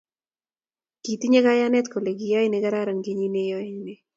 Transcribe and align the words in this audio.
Kitinye 1.03 1.39
kayanet 1.45 1.87
kole 1.89 2.11
kiyoe 2.19 2.47
negararan 2.49 2.99
kenyit 3.05 3.31
nenyone 3.33 3.93